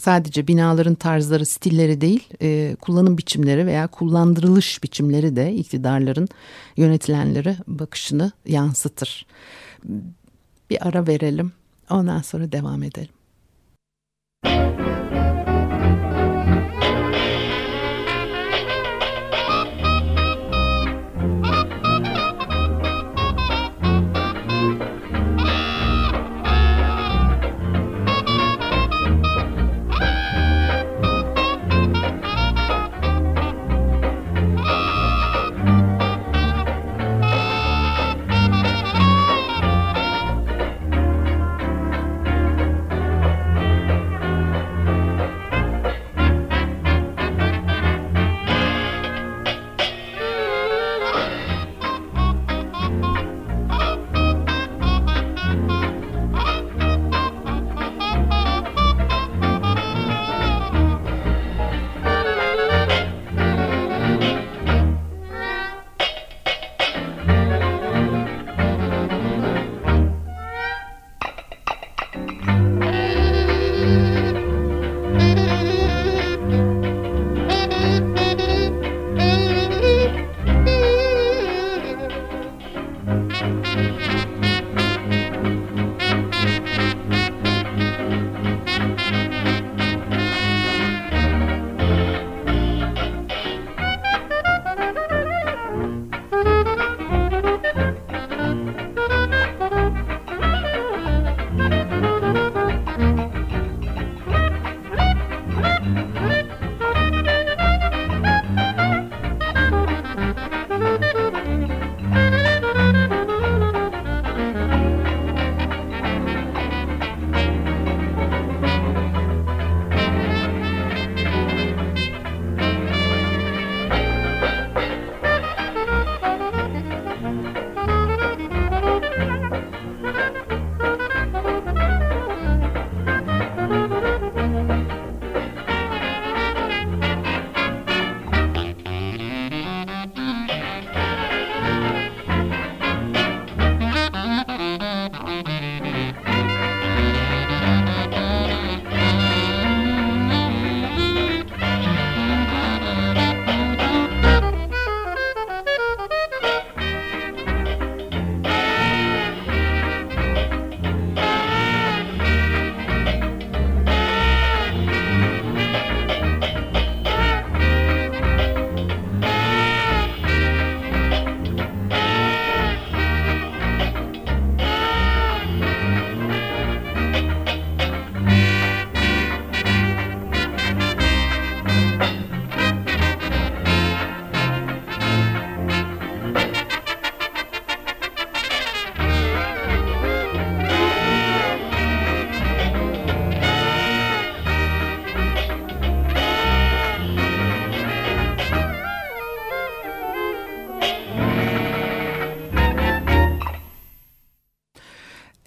Sadece 0.00 0.46
binaların 0.46 0.94
tarzları, 0.94 1.46
stilleri 1.46 2.00
değil, 2.00 2.28
e, 2.42 2.76
kullanım 2.80 3.18
biçimleri 3.18 3.66
veya 3.66 3.86
kullandırılış 3.86 4.82
biçimleri 4.82 5.36
de 5.36 5.54
iktidarların 5.54 6.28
yönetilenlere 6.76 7.56
bakışını 7.66 8.32
yansıtır. 8.46 9.26
Bir 10.70 10.88
ara 10.88 11.06
verelim, 11.06 11.52
ondan 11.90 12.22
sonra 12.22 12.52
devam 12.52 12.82
edelim. 12.82 13.12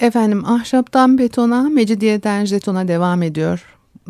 Efendim 0.05 0.45
ahşaptan 0.45 1.17
betona, 1.17 1.69
mecidiyeden 1.69 2.45
jetona 2.45 2.87
devam 2.87 3.23
ediyor. 3.23 3.65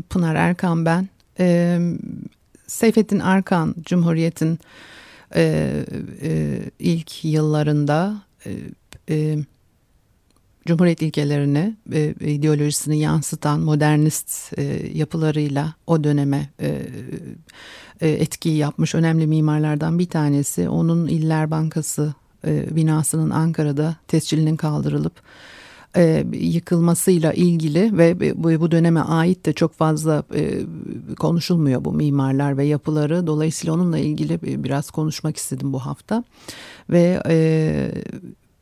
Pınar 0.09 0.35
Erkan 0.35 0.85
ben. 0.85 1.09
Ee, 1.39 1.79
Seyfettin 2.67 3.19
Arkan 3.19 3.75
Cumhuriyet'in 3.81 4.59
e, 5.35 5.73
e, 6.21 6.59
ilk 6.79 7.25
yıllarında 7.25 8.21
e, 8.45 8.51
e, 9.09 9.37
Cumhuriyet 10.67 11.01
ilkelerini, 11.01 11.75
e, 11.93 12.13
ideolojisini 12.19 12.99
yansıtan 12.99 13.59
modernist 13.59 14.53
e, 14.57 14.63
yapılarıyla 14.93 15.73
o 15.87 16.03
döneme 16.03 16.49
e, 16.61 16.81
e, 18.01 18.09
etki 18.09 18.49
yapmış 18.49 18.95
önemli 18.95 19.27
mimarlardan 19.27 19.99
bir 19.99 20.09
tanesi. 20.09 20.69
Onun 20.69 21.07
İller 21.07 21.51
Bankası 21.51 22.13
e, 22.47 22.75
binasının 22.75 23.29
Ankara'da 23.29 23.95
tescilinin 24.07 24.57
kaldırılıp 24.57 25.13
e, 25.95 26.25
yıkılmasıyla 26.33 27.33
ilgili 27.33 27.97
ve 27.97 28.19
bu, 28.43 28.61
bu 28.61 28.71
döneme 28.71 28.99
ait 28.99 29.45
de 29.45 29.53
çok 29.53 29.73
fazla 29.73 30.23
e, 30.35 30.61
konuşulmuyor 31.19 31.85
bu 31.85 31.93
mimarlar 31.93 32.57
ve 32.57 32.65
yapıları. 32.65 33.27
Dolayısıyla 33.27 33.73
onunla 33.73 33.97
ilgili 33.97 34.63
biraz 34.63 34.91
konuşmak 34.91 35.37
istedim 35.37 35.73
bu 35.73 35.79
hafta. 35.79 36.23
Ve 36.89 37.21
e, 37.29 37.91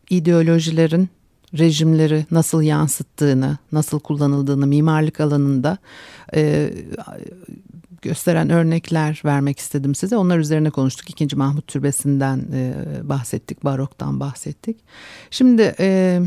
ideolojilerin 0.09 1.09
rejimleri 1.57 2.25
nasıl 2.31 2.61
yansıttığını, 2.61 3.57
nasıl 3.71 3.99
kullanıldığını 3.99 4.67
mimarlık 4.67 5.19
alanında 5.19 5.77
e, 6.35 6.73
gösteren 8.01 8.49
örnekler 8.49 9.21
vermek 9.25 9.59
istedim 9.59 9.95
size. 9.95 10.17
Onlar 10.17 10.39
üzerine 10.39 10.69
konuştuk. 10.69 11.09
İkinci 11.09 11.35
Mahmut 11.35 11.67
Türbesi'nden 11.67 12.45
e, 12.53 12.73
bahsettik, 13.09 13.63
baroktan 13.63 14.19
bahsettik. 14.19 14.77
Şimdi 15.31 15.75
e, 15.79 16.21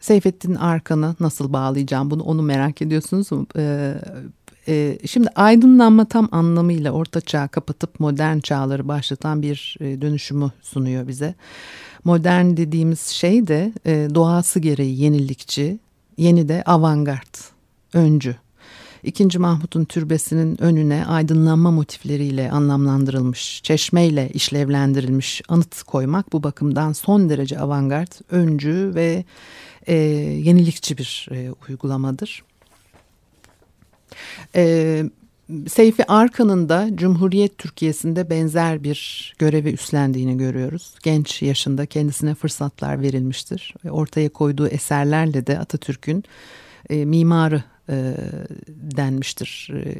Seyfettin 0.00 0.54
Arkan'ı 0.54 1.14
nasıl 1.20 1.52
bağlayacağım 1.52 2.10
bunu 2.10 2.22
onu 2.22 2.42
merak 2.42 2.82
ediyorsunuz. 2.82 3.28
E, 3.56 3.94
e, 4.68 4.98
şimdi 5.06 5.28
aydınlanma 5.28 6.04
tam 6.04 6.28
anlamıyla 6.32 6.90
orta 6.90 7.20
çağ 7.20 7.48
kapatıp 7.48 8.00
modern 8.00 8.38
çağları 8.38 8.88
başlatan 8.88 9.42
bir 9.42 9.76
e, 9.80 10.00
dönüşümü 10.00 10.50
sunuyor 10.62 11.08
bize. 11.08 11.34
Modern 12.04 12.56
dediğimiz 12.56 13.00
şey 13.00 13.46
de 13.46 13.72
e, 13.86 14.08
doğası 14.14 14.60
gereği 14.60 15.00
yenilikçi, 15.00 15.78
yeni 16.16 16.48
de 16.48 16.62
avantgard, 16.66 17.34
öncü. 17.94 18.36
İkinci 19.02 19.38
Mahmut'un 19.38 19.84
türbesinin 19.84 20.62
önüne 20.62 21.06
aydınlanma 21.06 21.70
motifleriyle 21.70 22.50
anlamlandırılmış, 22.50 23.60
çeşmeyle 23.62 24.30
işlevlendirilmiş 24.34 25.42
anıt 25.48 25.82
koymak 25.82 26.32
bu 26.32 26.42
bakımdan 26.42 26.92
son 26.92 27.28
derece 27.28 27.58
avantgard, 27.58 28.12
öncü 28.30 28.92
ve 28.94 29.24
e, 29.86 29.94
yenilikçi 29.94 30.98
bir 30.98 31.28
e, 31.32 31.50
uygulamadır. 31.68 32.42
E, 34.54 35.04
Seyfi 35.68 36.10
Arkan'ın 36.10 36.68
da 36.68 36.88
Cumhuriyet 36.94 37.58
Türkiye'sinde 37.58 38.30
benzer 38.30 38.84
bir 38.84 39.32
görevi 39.38 39.70
üstlendiğini 39.72 40.36
görüyoruz. 40.36 40.94
Genç 41.02 41.42
yaşında 41.42 41.86
kendisine 41.86 42.34
fırsatlar 42.34 43.02
verilmiştir. 43.02 43.74
Ortaya 43.90 44.28
koyduğu 44.28 44.68
eserlerle 44.68 45.46
de 45.46 45.58
Atatürk'ün 45.58 46.24
e, 46.90 47.04
mimarı 47.04 47.62
e, 47.90 48.16
denmiştir 48.68 49.70
e, 49.74 49.94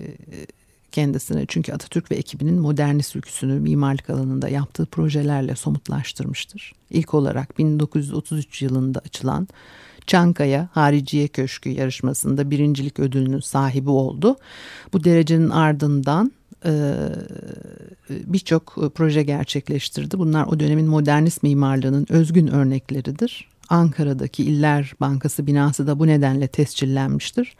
kendisine. 0.92 1.44
Çünkü 1.48 1.72
Atatürk 1.72 2.10
ve 2.10 2.16
ekibinin 2.16 2.60
modernist 2.60 3.16
ülküsünü 3.16 3.60
mimarlık 3.60 4.10
alanında 4.10 4.48
yaptığı 4.48 4.86
projelerle 4.86 5.56
somutlaştırmıştır. 5.56 6.72
İlk 6.90 7.14
olarak 7.14 7.58
1933 7.58 8.62
yılında 8.62 8.98
açılan 8.98 9.48
Çankaya 10.06 10.68
Hariciye 10.72 11.28
Köşkü 11.28 11.70
yarışmasında 11.70 12.50
birincilik 12.50 12.98
ödülünün 12.98 13.40
sahibi 13.40 13.90
oldu. 13.90 14.36
Bu 14.92 15.04
derecenin 15.04 15.50
ardından 15.50 16.32
e, 16.64 16.94
birçok 18.10 18.92
proje 18.94 19.22
gerçekleştirdi. 19.22 20.18
Bunlar 20.18 20.46
o 20.46 20.60
dönemin 20.60 20.86
modernist 20.86 21.42
mimarlığının 21.42 22.06
özgün 22.08 22.46
örnekleridir. 22.46 23.49
Ankara'daki 23.70 24.44
İller 24.44 24.92
Bankası 25.00 25.46
binası 25.46 25.86
da 25.86 25.98
bu 25.98 26.06
nedenle 26.06 26.48
tescillenmiştir. 26.48 27.56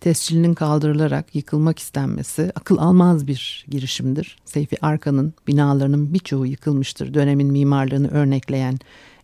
Tescilinin 0.00 0.54
kaldırılarak 0.54 1.34
yıkılmak 1.34 1.78
istenmesi 1.78 2.52
akıl 2.54 2.78
almaz 2.78 3.26
bir 3.26 3.66
girişimdir. 3.68 4.36
Seyfi 4.44 4.84
Arkan'ın 4.84 5.34
binalarının 5.46 6.14
birçoğu 6.14 6.46
yıkılmıştır. 6.46 7.14
Dönemin 7.14 7.52
mimarlığını 7.52 8.08
örnekleyen 8.08 8.78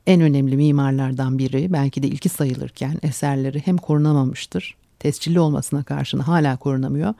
en 0.06 0.20
önemli 0.20 0.56
mimarlardan 0.56 1.38
biri 1.38 1.72
belki 1.72 2.02
de 2.02 2.06
ilki 2.06 2.28
sayılırken 2.28 2.98
eserleri 3.02 3.66
hem 3.66 3.76
korunamamıştır 3.76 4.76
tescilli 5.02 5.40
olmasına 5.40 5.82
karşın 5.82 6.18
hala 6.18 6.56
korunamıyor 6.56 7.14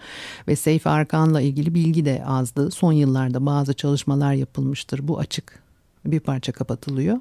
ve 0.48 0.57
Seyfi 0.57 0.88
Arkan'la 0.88 1.40
ilgili 1.40 1.75
bilgi 1.75 2.05
de 2.05 2.25
azdı. 2.27 2.70
Son 2.70 2.92
yıllarda 2.92 3.46
bazı 3.46 3.75
çalışmalar 3.75 4.33
yapılmıştır. 4.33 5.09
Bu 5.09 5.18
açık 5.18 5.62
bir 6.07 6.21
parça 6.21 6.53
kapatılıyor. 6.53 7.19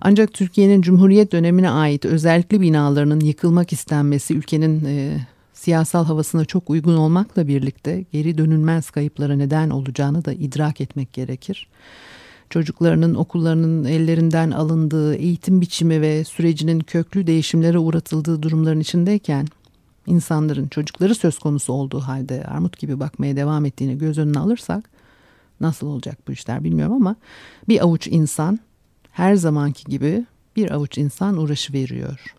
Ancak 0.00 0.32
Türkiye'nin 0.32 0.82
Cumhuriyet 0.82 1.32
dönemine 1.32 1.70
ait 1.70 2.04
özellikle 2.04 2.60
binalarının 2.60 3.20
yıkılmak 3.20 3.72
istenmesi 3.72 4.34
ülkenin 4.34 4.84
e, 4.84 5.26
siyasal 5.52 6.04
havasına 6.04 6.44
çok 6.44 6.70
uygun 6.70 6.96
olmakla 6.96 7.48
birlikte 7.48 8.04
geri 8.12 8.38
dönülmez 8.38 8.90
kayıplara 8.90 9.36
neden 9.36 9.70
olacağını 9.70 10.24
da 10.24 10.32
idrak 10.32 10.80
etmek 10.80 11.12
gerekir 11.12 11.68
çocuklarının 12.52 13.14
okullarının 13.14 13.84
ellerinden 13.84 14.50
alındığı 14.50 15.14
eğitim 15.14 15.60
biçimi 15.60 16.00
ve 16.00 16.24
sürecinin 16.24 16.80
köklü 16.80 17.26
değişimlere 17.26 17.78
uğratıldığı 17.78 18.42
durumların 18.42 18.80
içindeyken 18.80 19.46
insanların 20.06 20.68
çocukları 20.68 21.14
söz 21.14 21.38
konusu 21.38 21.72
olduğu 21.72 22.00
halde 22.00 22.44
armut 22.44 22.78
gibi 22.78 23.00
bakmaya 23.00 23.36
devam 23.36 23.64
ettiğini 23.64 23.98
göz 23.98 24.18
önüne 24.18 24.38
alırsak 24.38 24.90
nasıl 25.62 25.86
olacak 25.86 26.18
bu 26.28 26.32
işler 26.32 26.64
bilmiyorum 26.64 26.94
ama 26.94 27.16
bir 27.68 27.84
avuç 27.84 28.06
insan 28.06 28.58
her 29.10 29.34
zamanki 29.34 29.84
gibi 29.84 30.26
bir 30.56 30.70
avuç 30.70 30.98
insan 30.98 31.36
uğraşı 31.36 31.72
veriyor. 31.72 32.34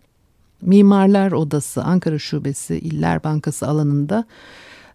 Mimarlar 0.62 1.32
Odası 1.32 1.82
Ankara 1.82 2.18
Şubesi 2.18 2.78
İller 2.78 3.24
Bankası 3.24 3.68
alanında 3.68 4.24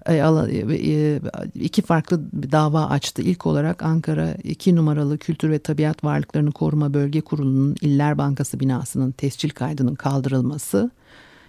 e, 0.05 0.15
e, 0.15 1.19
iki 1.55 1.81
farklı 1.81 2.21
dava 2.51 2.85
açtı. 2.85 3.21
İlk 3.21 3.45
olarak 3.45 3.83
Ankara 3.83 4.33
2 4.43 4.75
numaralı 4.75 5.17
Kültür 5.17 5.49
ve 5.49 5.59
Tabiat 5.59 6.03
Varlıklarını 6.03 6.51
Koruma 6.51 6.93
Bölge 6.93 7.21
Kurulu'nun 7.21 7.75
İller 7.81 8.17
Bankası 8.17 8.59
binasının 8.59 9.11
tescil 9.11 9.49
kaydının 9.49 9.95
kaldırılması, 9.95 10.91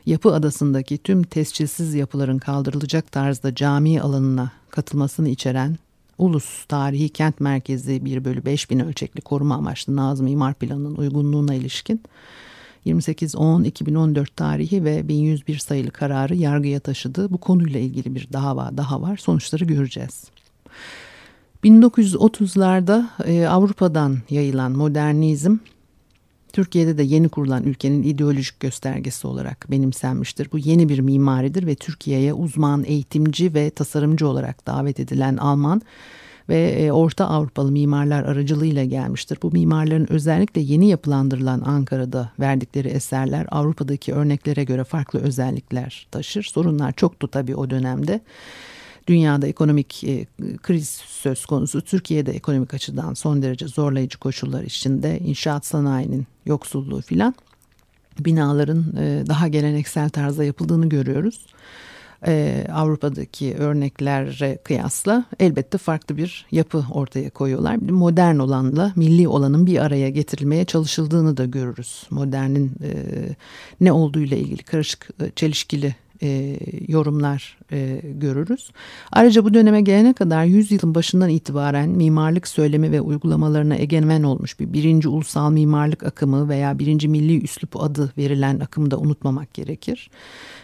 Yapı 0.07 0.35
Adası'ndaki 0.35 0.99
tüm 0.99 1.23
tescilsiz 1.23 1.95
yapıların 1.95 2.39
kaldırılacak 2.39 3.13
tarzda 3.13 3.55
cami 3.55 4.01
alanına 4.01 4.53
katılmasını 4.71 5.29
içeren 5.29 5.79
Ulus 6.21 6.65
Tarihi 6.65 7.09
Kent 7.09 7.41
Merkezi 7.41 8.05
1 8.05 8.25
bölü 8.25 8.45
5 8.45 8.71
bin 8.71 8.79
ölçekli 8.79 9.21
koruma 9.21 9.55
amaçlı 9.55 9.97
Nazım 9.97 10.27
İmar 10.27 10.55
Planı'nın 10.55 10.95
uygunluğuna 10.95 11.55
ilişkin 11.55 12.03
28-10-2014 12.87 14.27
tarihi 14.37 14.85
ve 14.85 15.09
1101 15.09 15.59
sayılı 15.59 15.91
kararı 15.91 16.35
yargıya 16.35 16.81
taşıdı. 16.81 17.31
Bu 17.31 17.39
konuyla 17.39 17.81
ilgili 17.81 18.15
bir 18.15 18.29
dava 18.33 18.77
daha 18.77 19.03
var. 19.03 19.17
Sonuçları 19.17 19.65
göreceğiz. 19.65 20.25
1930'larda 21.65 23.05
e, 23.25 23.47
Avrupa'dan 23.47 24.19
yayılan 24.31 24.73
modernizm 24.73 25.57
Türkiye'de 26.53 26.99
de 26.99 27.03
yeni 27.03 27.29
kurulan 27.29 27.65
ülkenin 27.65 28.03
ideolojik 28.03 28.61
göstergesi 28.61 29.27
olarak 29.27 29.67
benimsenmiştir. 29.71 30.49
Bu 30.53 30.59
yeni 30.59 30.89
bir 30.89 30.99
mimaridir 30.99 31.67
ve 31.67 31.75
Türkiye'ye 31.75 32.33
uzman, 32.33 32.85
eğitimci 32.85 33.55
ve 33.55 33.71
tasarımcı 33.71 34.29
olarak 34.29 34.67
davet 34.67 35.01
edilen 35.01 35.37
Alman 35.37 35.83
ve 36.49 36.71
e, 36.71 36.93
Orta 36.93 37.29
Avrupalı 37.29 37.73
mimarlar 37.73 38.25
aracılığıyla 38.25 38.85
gelmiştir. 38.85 39.39
Bu 39.43 39.51
mimarların 39.51 40.13
özellikle 40.13 40.61
yeni 40.61 40.89
yapılandırılan 40.89 41.61
Ankara'da 41.61 42.33
verdikleri 42.41 42.89
eserler 42.89 43.47
Avrupa'daki 43.51 44.15
örneklere 44.15 44.65
göre 44.65 44.85
farklı 44.85 45.21
özellikler 45.21 46.07
taşır. 46.11 46.43
Sorunlar 46.43 46.93
çoktu 46.93 47.29
tabii 47.29 47.57
o 47.57 47.71
dönemde. 47.71 48.21
Dünyada 49.07 49.47
ekonomik 49.47 50.05
e, 50.05 50.27
kriz 50.63 50.89
söz 51.07 51.47
konusu. 51.47 51.81
Türkiye'de 51.81 52.33
ekonomik 52.33 52.75
açıdan 52.75 53.15
son 53.15 53.43
derece 53.43 53.69
zorlayıcı 53.69 54.19
koşullar 54.19 54.63
içinde 54.63 55.19
inşaat 55.19 55.67
sanayinin 55.67 56.27
yoksulluğu 56.47 57.01
filan 57.01 57.35
binaların 58.19 58.85
e, 58.99 59.25
daha 59.27 59.49
geleneksel 59.49 60.09
tarzda 60.09 60.45
yapıldığını 60.45 60.89
görüyoruz 60.89 61.47
e, 62.27 62.67
Avrupa'daki 62.73 63.55
örneklere 63.59 64.57
kıyasla 64.57 65.25
elbette 65.41 65.79
farklı 65.79 66.17
bir 66.17 66.47
yapı 66.51 66.85
ortaya 66.93 67.31
koyuyorlar. 67.31 67.77
Modern 67.77 68.39
olanla 68.39 68.93
milli 68.97 69.29
olanın 69.29 69.67
bir 69.67 69.79
araya 69.79 70.11
getirilmeye 70.11 70.65
çalışıldığını 70.65 71.37
da 71.37 71.45
görürüz. 71.45 72.07
Modernin 72.11 72.73
e, 72.83 72.93
ne 73.81 73.93
olduğuyla 73.93 74.37
ilgili 74.37 74.63
karışık 74.63 75.09
e, 75.21 75.31
çelişkili 75.37 75.95
e, 76.23 76.59
yorumlar 76.89 77.59
e, 77.73 78.01
görürüz. 78.05 78.71
Ayrıca 79.13 79.45
bu 79.45 79.55
döneme 79.55 79.81
gelene 79.81 80.13
kadar 80.13 80.45
100 80.45 80.71
yılın 80.71 80.95
başından 80.95 81.29
itibaren 81.29 81.89
mimarlık 81.89 82.49
söylemi 82.49 82.93
ve 82.93 83.01
uygulamalarına 83.01 83.77
egemen 83.77 84.23
olmuş 84.23 84.61
bir 84.61 84.73
birinci 84.73 85.09
ulusal 85.09 85.53
mimarlık 85.53 86.03
akımı 86.03 86.49
veya 86.49 86.79
birinci 86.79 87.09
milli 87.09 87.43
üslup 87.43 87.83
adı 87.83 88.13
verilen 88.19 88.61
akımı 88.61 88.91
da 88.91 88.99
unutmamak 88.99 89.55
gerekir. 89.55 90.11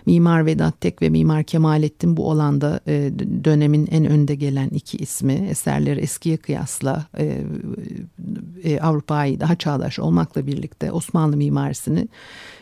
Mimar 0.06 0.46
Vedat 0.46 0.80
Tek 0.80 1.02
ve 1.02 1.08
Mimar 1.08 1.44
Kemalettin 1.44 2.16
bu 2.16 2.32
alanda 2.32 2.80
e, 2.86 3.12
dönemin 3.44 3.88
en 3.90 4.04
önde 4.04 4.34
gelen 4.34 4.68
iki 4.68 4.96
ismi. 4.96 5.32
Eserleri 5.32 6.00
eskiye 6.00 6.36
kıyasla 6.36 7.06
e, 7.18 7.44
e, 8.64 8.80
Avrupa'yı 8.80 9.40
daha 9.40 9.56
çağdaş 9.56 9.98
olmakla 9.98 10.46
birlikte 10.46 10.92
Osmanlı 10.92 11.36
mimarisini 11.36 12.08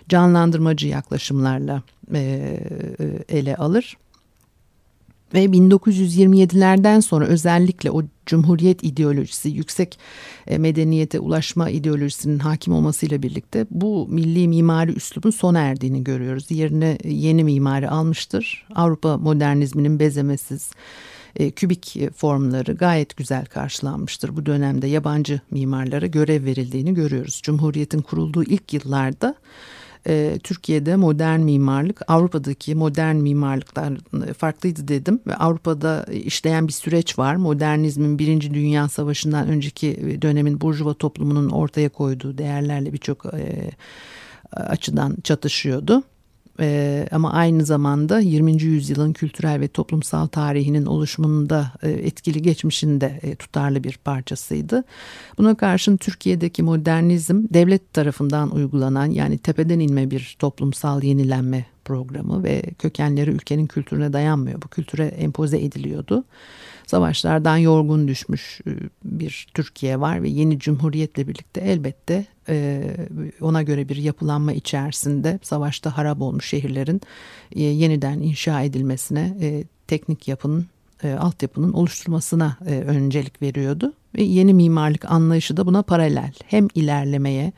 canlandırmacı 0.08 0.88
yaklaşımlarla 0.88 1.82
e, 2.14 2.18
e 2.18 3.38
ele 3.38 3.56
alır. 3.56 3.96
Ve 5.34 5.44
1927'lerden 5.44 7.00
sonra 7.00 7.26
özellikle 7.26 7.90
o 7.90 8.02
cumhuriyet 8.26 8.84
ideolojisi, 8.84 9.48
yüksek 9.48 9.98
e, 10.46 10.58
medeniyete 10.58 11.20
ulaşma 11.20 11.70
ideolojisinin 11.70 12.38
hakim 12.38 12.74
olmasıyla 12.74 13.22
birlikte 13.22 13.66
bu 13.70 14.08
milli 14.10 14.48
mimari 14.48 14.92
üslubun 14.92 15.30
sona 15.30 15.60
erdiğini 15.60 16.04
görüyoruz. 16.04 16.50
Yerine 16.50 16.98
yeni 17.04 17.44
mimari 17.44 17.88
almıştır. 17.88 18.66
Avrupa 18.74 19.18
modernizminin 19.18 19.98
bezemesiz, 19.98 20.70
e, 21.36 21.50
kübik 21.50 21.98
formları 22.16 22.72
gayet 22.72 23.16
güzel 23.16 23.46
karşılanmıştır. 23.46 24.36
Bu 24.36 24.46
dönemde 24.46 24.86
yabancı 24.86 25.40
mimarlara 25.50 26.06
görev 26.06 26.44
verildiğini 26.44 26.94
görüyoruz. 26.94 27.40
Cumhuriyetin 27.42 28.00
kurulduğu 28.00 28.44
ilk 28.44 28.72
yıllarda 28.72 29.34
e, 30.06 30.38
Türkiye'de 30.42 30.96
modern 30.96 31.40
mimarlık 31.40 32.00
Avrupa'daki 32.08 32.74
modern 32.74 33.16
mimarlıklar 33.16 33.92
farklıydı 34.38 34.88
dedim 34.88 35.20
ve 35.26 35.36
Avrupa'da 35.36 36.04
işleyen 36.04 36.68
bir 36.68 36.72
süreç 36.72 37.18
var. 37.18 37.36
Modernizmin 37.36 38.18
Birinci 38.18 38.54
Dünya 38.54 38.88
Savaşı'ndan 38.88 39.48
önceki 39.48 40.18
dönemin 40.22 40.60
burjuva 40.60 40.94
toplumunun 40.94 41.50
ortaya 41.50 41.88
koyduğu 41.88 42.38
değerlerle 42.38 42.92
birçok 42.92 43.26
e, 43.26 43.70
açıdan 44.52 45.16
çatışıyordu. 45.24 46.02
E, 46.60 47.08
ama 47.12 47.32
aynı 47.32 47.64
zamanda 47.64 48.18
20. 48.20 48.62
yüzyılın 48.62 49.12
kültürel 49.12 49.60
ve 49.60 49.68
toplumsal 49.68 50.26
tarihinin 50.26 50.86
oluşumunda 50.86 51.72
e, 51.82 51.90
etkili 51.90 52.42
geçmişinde 52.42 53.20
e, 53.22 53.34
tutarlı 53.34 53.84
bir 53.84 53.98
parçasıydı. 54.04 54.84
Buna 55.38 55.54
karşın 55.54 55.96
Türkiye'deki 55.96 56.62
modernizm 56.62 57.42
devlet 57.50 57.92
tarafından 57.92 58.50
uygulanan 58.50 59.06
yani 59.06 59.38
tepeden 59.38 59.80
inme 59.80 60.10
bir 60.10 60.36
toplumsal 60.38 61.02
yenilenme 61.02 61.73
programı 61.84 62.44
ve 62.44 62.62
kökenleri 62.78 63.30
ülkenin 63.30 63.66
kültürüne 63.66 64.12
dayanmıyor. 64.12 64.62
Bu 64.62 64.68
kültüre 64.68 65.06
empoze 65.06 65.58
ediliyordu. 65.58 66.24
Savaşlardan 66.86 67.56
yorgun 67.56 68.08
düşmüş 68.08 68.60
e, 68.66 68.70
bir 69.04 69.46
Türkiye 69.54 70.00
var 70.00 70.22
ve 70.22 70.28
yeni 70.28 70.58
cumhuriyetle 70.58 71.28
birlikte 71.28 71.60
elbette 71.60 72.26
e, 72.48 72.82
ona 73.40 73.62
göre 73.62 73.88
bir 73.88 73.96
yapılanma 73.96 74.52
içerisinde 74.52 75.38
savaşta 75.42 75.98
harap 75.98 76.20
olmuş 76.20 76.48
şehirlerin 76.48 77.00
e, 77.52 77.62
yeniden 77.62 78.18
inşa 78.20 78.62
edilmesine 78.62 79.36
teknik 79.86 80.28
yapının 80.28 80.66
altyapının 81.18 81.72
oluşturmasına 81.72 82.56
öncelik 82.66 83.42
veriyordu. 83.42 83.92
Ve 84.14 84.22
yeni 84.22 84.54
mimarlık 84.54 85.10
anlayışı 85.10 85.56
da 85.56 85.66
buna 85.66 85.82
paralel. 85.82 86.32
Hem 86.46 86.68
ilerlemeye 86.74 87.52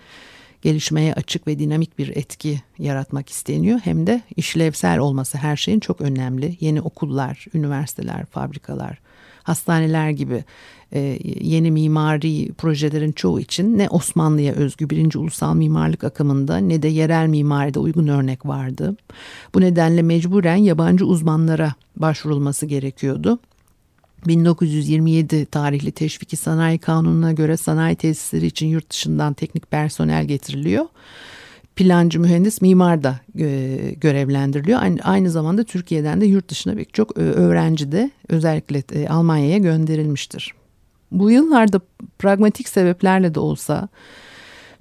gelişmeye 0.62 1.14
açık 1.14 1.46
ve 1.46 1.58
dinamik 1.58 1.98
bir 1.98 2.16
etki 2.16 2.60
yaratmak 2.78 3.28
isteniyor. 3.28 3.80
Hem 3.84 4.06
de 4.06 4.22
işlevsel 4.36 4.98
olması 4.98 5.38
her 5.38 5.56
şeyin 5.56 5.80
çok 5.80 6.00
önemli. 6.00 6.56
Yeni 6.60 6.80
okullar, 6.80 7.44
üniversiteler, 7.54 8.26
fabrikalar, 8.26 8.98
hastaneler 9.42 10.10
gibi 10.10 10.44
e, 10.92 11.18
yeni 11.40 11.70
mimari 11.70 12.52
projelerin 12.52 13.12
çoğu 13.12 13.40
için 13.40 13.78
ne 13.78 13.88
Osmanlı'ya 13.88 14.52
özgü 14.52 14.90
birinci 14.90 15.18
ulusal 15.18 15.54
mimarlık 15.54 16.04
akımında 16.04 16.56
ne 16.56 16.82
de 16.82 16.88
yerel 16.88 17.26
mimaride 17.26 17.78
uygun 17.78 18.08
örnek 18.08 18.46
vardı. 18.46 18.96
Bu 19.54 19.60
nedenle 19.60 20.02
mecburen 20.02 20.56
yabancı 20.56 21.06
uzmanlara 21.06 21.74
başvurulması 21.96 22.66
gerekiyordu. 22.66 23.38
1927 24.26 25.46
tarihli 25.46 25.92
Teşviki 25.92 26.36
Sanayi 26.36 26.78
Kanunu'na 26.78 27.32
göre 27.32 27.56
sanayi 27.56 27.96
tesisleri 27.96 28.46
için 28.46 28.66
yurt 28.66 28.90
dışından 28.90 29.34
teknik 29.34 29.70
personel 29.70 30.24
getiriliyor. 30.24 30.86
Plancı, 31.76 32.20
mühendis, 32.20 32.60
mimar 32.60 33.02
da 33.02 33.20
e, 33.38 33.76
görevlendiriliyor. 34.00 34.80
Aynı, 35.02 35.30
zamanda 35.30 35.64
Türkiye'den 35.64 36.20
de 36.20 36.26
yurt 36.26 36.48
dışına 36.48 36.76
birçok 36.76 37.18
e, 37.18 37.20
öğrenci 37.20 37.92
de 37.92 38.10
özellikle 38.28 38.82
e, 38.92 39.08
Almanya'ya 39.08 39.58
gönderilmiştir. 39.58 40.54
Bu 41.12 41.30
yıllarda 41.30 41.80
pragmatik 42.18 42.68
sebeplerle 42.68 43.34
de 43.34 43.40
olsa 43.40 43.88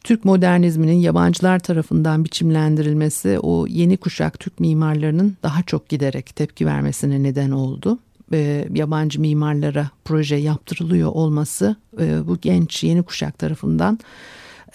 Türk 0.04 0.26
modernizminin 0.26 0.94
yabancılar 0.94 1.60
tarafından 1.60 2.26
biçimlendirilmesi 2.26 3.40
o 3.40 3.68
yeni 3.68 3.98
kuşak 3.98 4.40
Türk 4.40 4.60
mimarlarının 4.60 5.38
daha 5.44 5.64
çok 5.64 5.90
giderek 5.90 6.36
tepki 6.36 6.66
vermesine 6.66 7.24
neden 7.24 7.52
oldu 7.52 8.00
e, 8.34 8.68
yabancı 8.74 9.22
mimarlara 9.22 9.90
proje 10.06 10.36
yaptırılıyor 10.36 11.12
olması 11.12 11.76
e, 12.00 12.28
bu 12.28 12.38
genç 12.38 12.84
yeni 12.84 13.04
kuşak 13.04 13.40
tarafından 13.40 14.00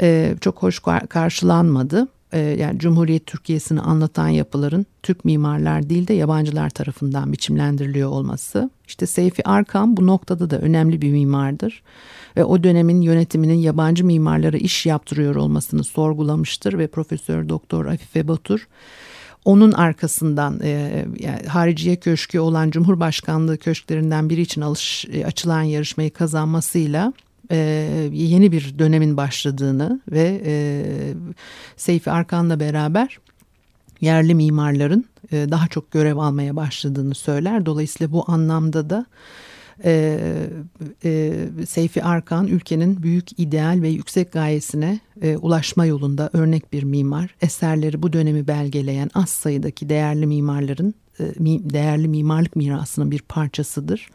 e, 0.01 0.35
çok 0.41 0.63
hoş 0.63 0.83
karşılanmadı. 1.09 2.09
E, 2.33 2.39
yani 2.39 2.79
Cumhuriyet 2.79 3.27
Türkiye'sini 3.27 3.81
anlatan 3.81 4.29
yapıların 4.29 4.87
Türk 5.03 5.25
mimarlar 5.25 5.91
değil 5.91 6.09
de 6.09 6.15
yabancılar 6.15 6.71
tarafından 6.71 7.33
biçimlendiriliyor 7.33 8.11
olması. 8.11 8.71
İşte 8.87 9.07
Seyfi 9.07 9.49
Arkan 9.49 9.97
bu 9.97 10.07
noktada 10.07 10.51
da 10.51 10.59
önemli 10.59 11.03
bir 11.03 11.13
mimardır 11.13 11.83
ve 12.37 12.45
o 12.45 12.63
dönemin 12.63 13.01
yönetiminin 13.01 13.59
yabancı 13.59 14.05
mimarlara 14.05 14.57
iş 14.57 14.87
yaptırıyor 14.87 15.35
olmasını 15.35 15.85
sorgulamıştır 15.85 16.79
ve 16.79 16.87
Profesör 16.87 17.49
Doktor 17.49 17.87
Afife 17.87 18.29
Batur 18.29 18.69
onun 19.45 19.73
arkasından 19.73 20.61
e, 20.63 21.05
yani 21.19 21.47
hariciye 21.47 21.97
köşkü 21.97 22.39
olan 22.39 22.71
Cumhurbaşkanlığı 22.71 23.59
köşklerinden 23.59 24.31
biri 24.31 24.41
için 24.41 24.61
alış, 24.61 25.07
e, 25.13 25.27
açılan 25.27 25.63
yarışmayı 25.63 26.11
kazanmasıyla 26.11 27.13
e, 27.51 27.57
yeni 28.13 28.53
bir 28.53 28.79
dönemin 28.79 29.17
başladığını 29.17 30.01
ve 30.11 30.43
e, 30.45 30.83
Seyfi 31.77 32.11
Arkan'la 32.11 32.61
beraber 32.61 33.19
yerli 34.01 34.35
mimarların 34.35 35.05
e, 35.33 35.51
daha 35.51 35.69
çok 35.69 35.91
görev 35.91 36.17
almaya 36.17 36.57
başladığını 36.57 37.15
söyler. 37.15 37.67
Dolayısıyla 37.67 38.13
bu 38.13 38.25
anlamda 38.27 38.91
da 38.91 39.07
e, 39.85 40.21
e, 41.05 41.33
Seyfi 41.67 42.05
Arkan 42.05 42.47
ülkenin 42.47 43.03
büyük 43.03 43.39
ideal 43.39 43.83
ve 43.83 43.89
yüksek 43.89 44.33
gayesine 44.33 45.01
e, 45.23 45.37
ulaşma 45.37 45.87
yolunda 45.87 46.31
örnek 46.33 46.73
bir 46.73 46.83
mimar. 46.83 47.35
Eserleri 47.41 48.03
bu 48.03 48.13
dönemi 48.13 48.49
belgeleyen 48.49 49.11
az 49.15 49.29
sayıdaki 49.29 49.89
değerli 49.89 50.27
mimarların 50.27 50.95
e, 51.21 51.25
değerli 51.73 52.09
mimarlık 52.09 52.57
mirasının 52.57 53.11
bir 53.11 53.21
parçasıdır. 53.21 54.11